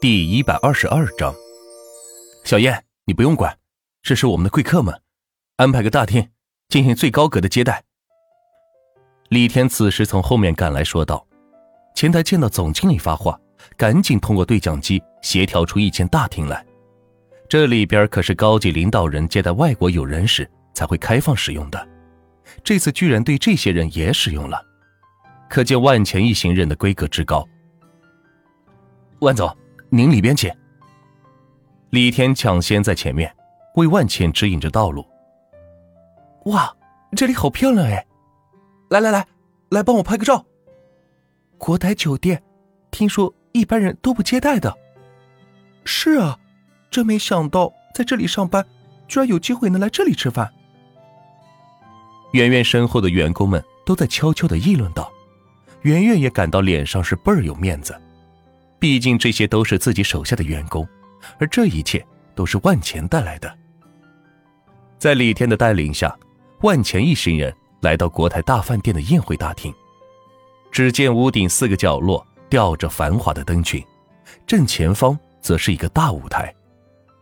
[0.00, 1.34] 第一百二十二章，
[2.44, 3.58] 小燕，你不用管，
[4.00, 5.02] 这是我们的贵客们，
[5.56, 6.28] 安排个大厅
[6.68, 7.82] 进行最高格的接待。
[9.28, 11.26] 李天此时从后面赶来说道
[11.96, 13.36] ：“前台见到总经理发话，
[13.76, 16.64] 赶紧通过对讲机协调出一间大厅来。
[17.48, 21.88] 这里边可是高级领导人接待外国友人时才会开放使用的，
[22.62, 24.64] 这次居然对这些人也使用了，
[25.50, 27.44] 可见万钱一行人的规格之高。
[29.18, 29.52] 万总。”
[29.90, 30.52] 您里边请。
[31.90, 33.34] 李天抢先在前面，
[33.76, 35.06] 为万茜指引着道路。
[36.46, 36.74] 哇，
[37.16, 38.06] 这里好漂亮哎！
[38.90, 39.26] 来来来，
[39.70, 40.44] 来帮我拍个照。
[41.56, 42.42] 国台酒店，
[42.90, 44.76] 听说一般人都不接待的。
[45.84, 46.38] 是啊，
[46.90, 48.66] 真没想到在这里上班，
[49.06, 50.52] 居然有机会能来这里吃饭。
[52.32, 55.10] 圆圆身后的员工们都在悄悄的议论道，
[55.80, 57.98] 圆圆也感到脸上是倍儿有面子。
[58.78, 60.86] 毕竟这些都是自己手下的员工，
[61.38, 63.52] 而这一切都是万钱带来的。
[64.98, 66.16] 在李天的带领下，
[66.60, 69.74] 万钱一行人来到国泰大饭店的宴会大厅。
[70.70, 73.84] 只见屋顶四个角落吊着繁华的灯群，
[74.46, 76.54] 正前方则是一个大舞台，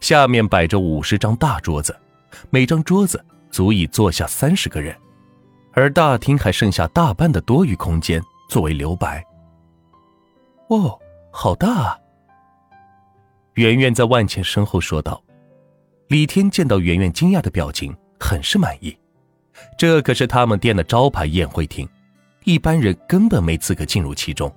[0.01, 1.97] 下面摆着五十张大桌子，
[2.51, 4.95] 每张桌子足以坐下三十个人，
[5.73, 8.21] 而大厅还剩下大半的多余空间
[8.51, 9.25] 作为留白。
[10.69, 10.99] 哦。
[11.39, 11.99] 好大啊！
[13.57, 15.23] 圆圆在万茜身后说道。
[16.09, 18.99] 李天见到圆圆惊讶的表情，很是满意。
[19.77, 21.87] 这可是他们店的招牌宴会厅，
[22.45, 24.51] 一般人根本没资格进入其中。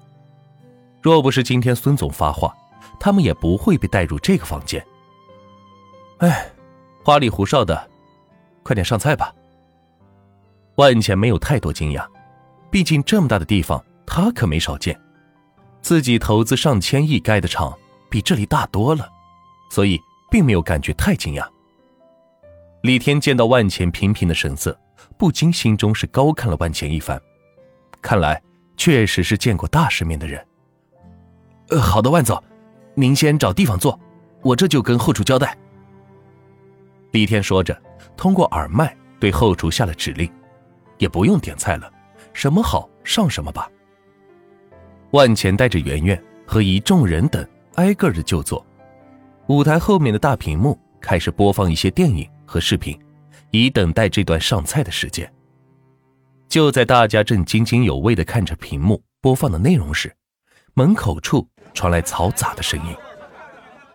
[1.02, 2.55] 若不是今天孙总发话，
[2.97, 4.81] 他们也不会被带入这个房间。
[6.19, 6.50] 哎，
[7.03, 7.89] 花里胡哨的，
[8.63, 9.35] 快点上菜吧。
[10.75, 12.07] 万茜没有太多惊讶，
[12.72, 14.97] 毕竟这么大的地方，他可没少见。
[15.81, 17.77] 自己投资上千亿盖的厂
[18.09, 19.09] 比这里大多了，
[19.72, 19.99] 所以
[20.30, 21.47] 并没有感觉太惊讶。
[22.83, 24.77] 李天见到万钱频频的神色，
[25.17, 27.22] 不禁心中是高看了万钱一番。
[28.01, 28.41] 看来
[28.78, 30.45] 确实是见过大世面的人。
[31.69, 32.41] 呃，好的，万总，
[32.95, 34.00] 您先找地方坐，
[34.41, 35.57] 我这就跟后厨交代。
[37.12, 37.79] 李天说着，
[38.16, 40.31] 通过耳麦对后厨下了指令，
[40.97, 41.91] 也不用点菜了，
[42.34, 43.69] 什么好上什么吧。
[45.12, 48.66] 万钱带着圆圆和一众人等挨个的就坐，
[49.47, 53.00] 舞台后面的大屏幕开始播放一些电影和视频，
[53.52, 55.31] 以等待这段上菜的时间。
[56.48, 60.16] 就在大家正津津有味的看着屏幕播放的内容时，
[60.74, 62.96] 门口处传来嘈杂的声音：“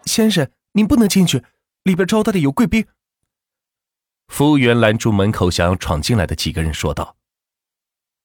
[0.07, 1.43] 先生，您不能进去，
[1.85, 2.87] 里边招待的有贵宾。”
[4.29, 7.17] 服务员拦住门口想要闯进来的几个人，说道：“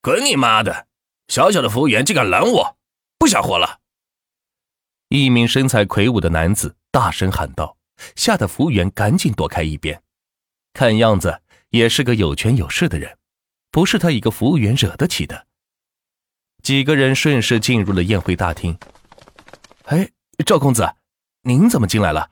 [0.02, 0.88] 滚你妈的！
[1.28, 2.78] 小小的服务员竟敢拦我！”
[3.20, 3.82] 不想活了！
[5.10, 7.78] 一名身材魁梧的男子大声喊道，
[8.16, 10.02] 吓得服务员赶紧躲开一边。
[10.72, 11.42] 看样子
[11.72, 13.18] 也是个有权有势的人，
[13.72, 15.48] 不是他一个服务员惹得起的。
[16.64, 18.78] 几个人顺势进入了宴会大厅。
[19.84, 20.10] 哎，
[20.46, 20.96] 赵公子，
[21.42, 22.32] 您怎么进来了？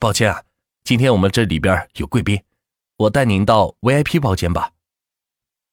[0.00, 0.42] 抱歉啊，
[0.82, 2.42] 今天我们这里边有贵宾，
[2.96, 4.72] 我带您到 VIP 包间吧。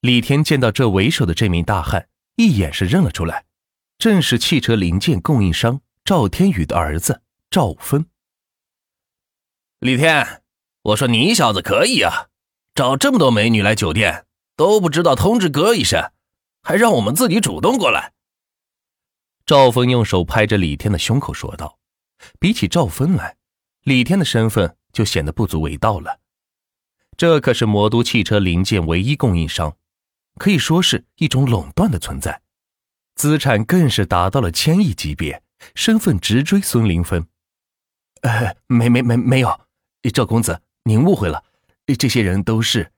[0.01, 3.45] 李天见到这为首的这名大汉，一眼是认了出来。
[3.99, 7.21] 正是汽车零件供应商赵天宇的儿子
[7.51, 8.05] 赵峰。
[9.79, 10.41] 李天，
[10.83, 12.29] 我说你小子可以啊，
[12.73, 16.13] 找这么多美女来酒店都不知道通知哥一声，
[16.63, 18.13] 还让我们自己主动过来。
[19.45, 21.77] 赵峰用手拍着李天的胸口说道
[22.39, 23.35] ：“比起赵峰来，
[23.83, 26.21] 李天的身份就显得不足为道了。
[27.17, 29.75] 这可是魔都汽车零件唯一供应商，
[30.37, 32.41] 可以说是一种垄断的存在。”
[33.19, 35.43] 资产更是达到了千亿级别，
[35.75, 37.27] 身份直追孙林峰。
[38.21, 39.59] 呃，没没没没有，
[40.13, 41.43] 赵公子您误会了，
[41.97, 42.93] 这些人都是。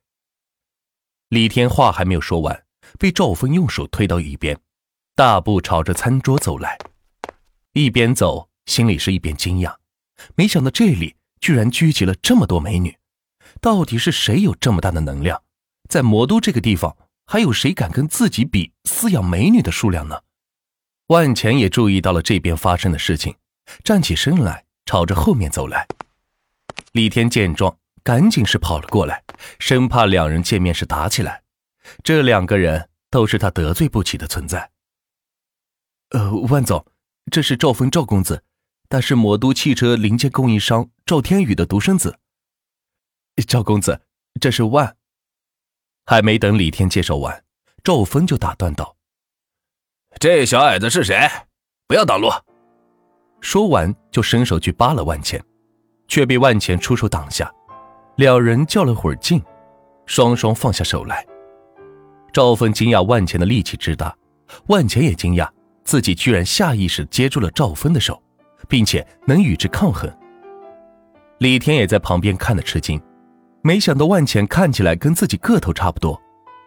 [1.29, 2.65] 李天话还没有说完，
[2.99, 4.59] 被赵峰用手推到一边，
[5.15, 6.77] 大步朝着餐桌走来，
[7.73, 9.75] 一边走心里是一边惊讶，
[10.35, 12.95] 没想到这里居然聚集了这么多美女，
[13.59, 15.41] 到底是谁有这么大的能量，
[15.89, 16.95] 在魔都这个地方？
[17.31, 20.19] 还有谁敢跟自己比饲养美女的数量呢？
[21.07, 23.33] 万钱也注意到了这边发生的事情，
[23.85, 25.87] 站起身来，朝着后面走来。
[26.91, 29.23] 李天见状，赶紧是跑了过来，
[29.59, 31.41] 生怕两人见面时打起来。
[32.03, 34.69] 这两个人都是他得罪不起的存在。
[36.09, 36.85] 呃，万总，
[37.31, 38.43] 这是赵峰赵公子，
[38.89, 42.19] 他是魔都汽车零件供应商赵天宇的独生子。
[43.47, 44.01] 赵公子，
[44.41, 44.97] 这是万。
[46.11, 47.41] 还没等李天介绍完，
[47.85, 48.97] 赵峰就打断道
[50.19, 51.17] ：“这小矮子是谁？
[51.87, 52.27] 不要挡路！”
[53.39, 55.41] 说完就伸手去扒了万钱，
[56.09, 57.49] 却被万钱出手挡下。
[58.17, 59.41] 两人较了会儿劲，
[60.05, 61.25] 双双放下手来。
[62.33, 64.13] 赵峰惊讶万钱的力气之大，
[64.67, 65.49] 万钱也惊讶
[65.85, 68.21] 自己居然下意识接住了赵峰的手，
[68.67, 70.13] 并且能与之抗衡。
[71.37, 73.01] 李天也在旁边看得吃惊，
[73.63, 76.19] 没想到万钱看起来跟自己个头差不多，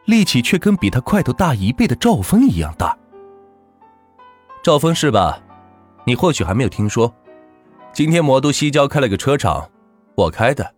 [0.07, 2.97] 力气却跟比他块头大一倍的赵峰一样大。
[4.63, 5.41] 赵峰是吧？
[6.05, 7.13] 你或许还没有听说，
[7.93, 9.69] 今天魔都西郊开了个车厂，
[10.15, 10.75] 我开的。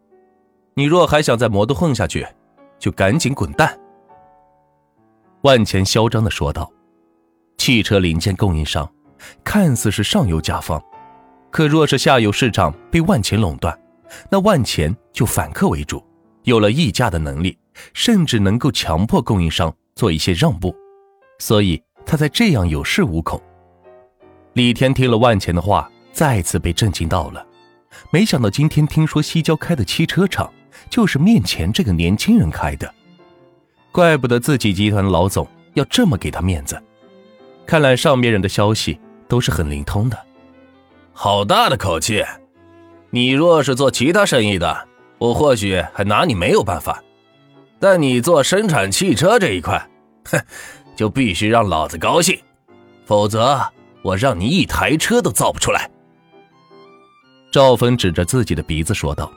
[0.74, 2.26] 你若还想在魔都混下去，
[2.78, 3.78] 就赶紧滚蛋。”
[5.42, 6.70] 万钱嚣张的说道。
[7.58, 8.88] 汽车零件供应商，
[9.42, 10.80] 看似是上游甲方，
[11.50, 13.76] 可若是下游市场被万钱垄断。
[14.30, 16.04] 那万钱就反客为主，
[16.44, 17.56] 有了议价的能力，
[17.94, 20.74] 甚至能够强迫供应商做一些让步，
[21.38, 23.40] 所以他才这样有恃无恐。
[24.54, 27.46] 李天听了万钱的话，再次被震惊到了。
[28.10, 30.52] 没想到今天听说西郊开的汽车厂，
[30.90, 32.92] 就是面前这个年轻人开的，
[33.92, 36.82] 怪不得自己集团老总要这么给他面子。
[37.66, 40.18] 看来上面人的消息都是很灵通的。
[41.12, 42.22] 好大的口气！
[43.10, 44.88] 你若是做其他生意的，
[45.18, 47.02] 我或许还拿你没有办法，
[47.78, 49.88] 但你做生产汽车这一块，
[50.24, 50.38] 哼，
[50.96, 52.38] 就必须让老子高兴，
[53.04, 53.60] 否则
[54.02, 55.90] 我让你一台车都造不出来。
[57.50, 59.32] 赵峰指着自己的鼻子说道。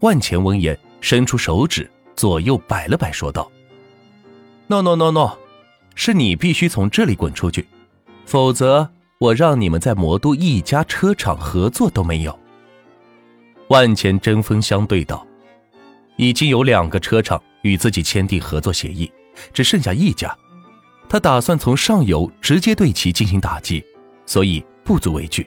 [0.00, 3.50] 万钱闻言，伸出手指左右摆了摆，说道
[4.68, 5.32] ：“No No No No，
[5.96, 7.66] 是你必须从这里滚出去，
[8.24, 12.37] 否则我让你们在魔都一家车厂合作都没有。”
[13.68, 15.26] 万钱针锋相对道
[16.16, 19.10] ：“已经有两个车厂与自己签订合作协议，
[19.52, 20.34] 只剩下一家。
[21.08, 23.84] 他打算从上游直接对其进行打击，
[24.24, 25.46] 所以不足为惧。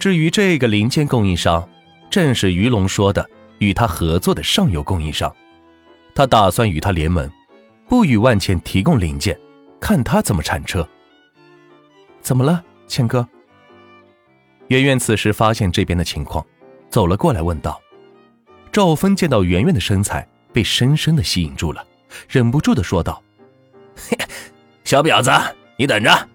[0.00, 1.68] 至于这个零件供应商，
[2.10, 3.28] 正是于龙说的
[3.58, 5.32] 与他合作的上游供应商。
[6.14, 7.30] 他打算与他联盟，
[7.88, 9.38] 不与万钱提供零件，
[9.80, 10.86] 看他怎么铲车。
[12.20, 13.28] 怎么了，钱哥？”
[14.68, 16.44] 圆圆此时发现这边的情况。
[16.92, 17.80] 走了过来，问道
[18.70, 21.82] ：“赵峰见到圆圆的身材，被深深的吸引住了，
[22.28, 23.22] 忍不住的说道
[24.84, 25.30] ：‘小婊子，
[25.78, 26.28] 你等着，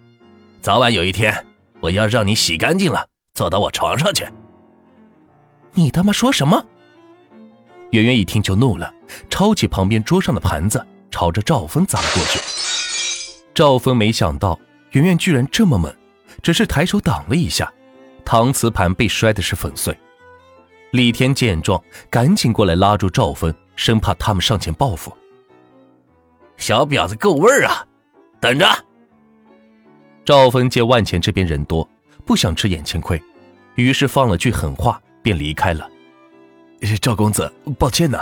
[0.59, 1.45] 早晚有一天，
[1.79, 4.27] 我要让你洗干净了，坐到我床上去。’
[5.73, 6.65] 你他妈说什么？”
[7.93, 8.91] 圆圆一听就怒了，
[9.29, 12.39] 抄起旁边桌上的盘子，朝着赵峰砸了过去。
[13.53, 14.59] 赵峰没想到
[14.89, 15.95] 圆圆居然这么猛，
[16.41, 17.71] 只是抬手挡了一下，
[18.25, 19.95] 搪瓷盘被摔的是粉碎。
[20.91, 25.15] 李天见状，赶紧过来拉住赵峰，生怕他们上前报复。
[26.57, 27.85] 小婊子够味儿啊！
[28.39, 28.65] 等着。
[30.23, 31.87] 赵峰见万钱这边人多，
[32.25, 33.21] 不想吃眼前亏，
[33.75, 35.87] 于是放了句狠话，便离开了。
[37.01, 38.19] 赵公子，抱歉呢，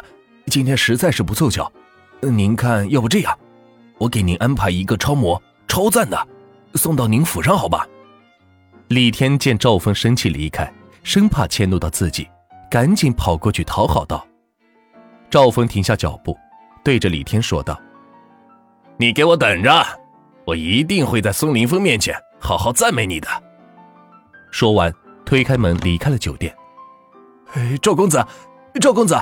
[0.47, 1.71] 今天实在是不凑巧。
[2.21, 3.37] 您看，要不这样，
[3.97, 6.27] 我给您安排一个超模，超赞的，
[6.73, 7.87] 送到您府上，好吧？
[8.89, 10.71] 李天见赵峰生气离开，
[11.03, 12.27] 生怕迁怒到自己。
[12.69, 14.25] 赶紧跑过去讨好道
[15.29, 16.37] ：“赵峰停下脚步，
[16.83, 17.79] 对着李天说道
[18.97, 19.85] ：‘你给我等着，
[20.45, 23.27] 我一定会在孙林峰面前好好赞美你的。’
[24.51, 24.93] 说完，
[25.25, 26.55] 推开门离开了酒店。
[27.81, 28.25] 赵公子，
[28.81, 29.15] 赵公子，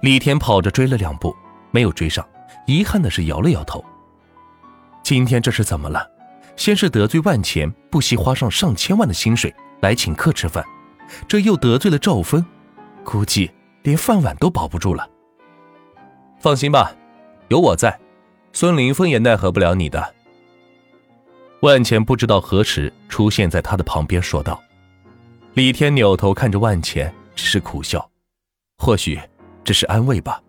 [0.00, 1.34] 李天跑着追了两步，
[1.70, 2.26] 没有追上，
[2.66, 3.84] 遗憾的是摇了摇头。
[5.02, 6.06] 今天这是怎么了？
[6.56, 10.64] 先是得罪万钱，不惜花上上千万的薪水来请客吃饭。
[11.28, 12.44] 这又得罪了赵峰，
[13.04, 13.50] 估计
[13.82, 15.08] 连饭碗都保不住了。
[16.40, 16.94] 放心吧，
[17.48, 17.98] 有我在，
[18.52, 20.14] 孙林峰也奈何不了你的。
[21.60, 24.62] 万钱不知道何时出现在他的旁边，说道。
[25.54, 28.06] 李天扭头看着万钱，只是苦笑，
[28.76, 29.18] 或许
[29.64, 30.40] 只是安慰吧。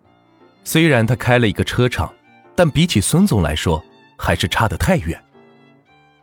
[0.64, 2.12] 虽然他开了一个车厂，
[2.54, 3.82] 但比起孙总来说，
[4.18, 5.18] 还是差得太远。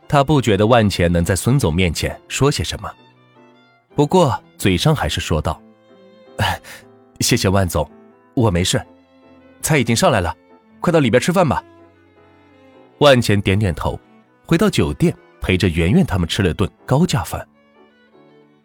[0.06, 2.88] 他不觉得万钱能在孙总面前说些什么。
[3.96, 5.60] 不过嘴上还是说道
[7.20, 7.90] ：“谢谢万总，
[8.34, 8.80] 我没事。
[9.62, 10.36] 菜已经上来了，
[10.80, 11.64] 快到里边吃饭吧。”
[13.00, 13.98] 万钱点点头，
[14.44, 17.48] 回到酒店陪着圆圆他们吃了顿高价饭。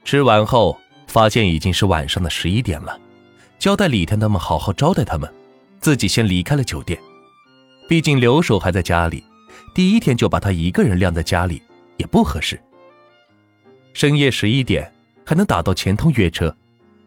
[0.04, 3.00] 吃完后，发现已经是晚上的十一点了，
[3.58, 5.34] 交代李天他们好好招待他们，
[5.80, 7.00] 自己先离开了酒店。
[7.88, 9.24] 毕竟留守还在家里，
[9.74, 11.62] 第一天就把他一个人晾在家里
[11.96, 12.60] 也不合适。
[13.94, 14.92] 深夜十一点。
[15.26, 16.56] 还能打到钱通约车，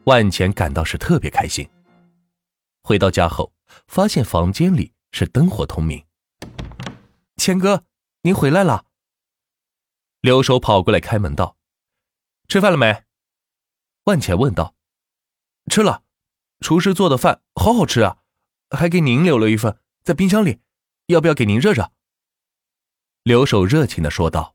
[0.04, 1.68] 万钱感到是特别开心。
[2.82, 3.52] 回到家后，
[3.86, 6.04] 发现房间里是灯火通明。
[7.36, 7.84] 钱哥，
[8.22, 8.86] 您回来了。
[10.20, 11.56] 刘守跑过来开门道
[12.48, 13.04] ：“吃饭了没？”
[14.04, 14.74] 万钱问道
[15.70, 16.02] ：“吃了，
[16.60, 18.18] 厨师做的饭好好吃啊，
[18.70, 20.60] 还给您留了一份在冰箱里，
[21.06, 21.90] 要不要给您热热？”
[23.24, 24.53] 刘守热情的说道。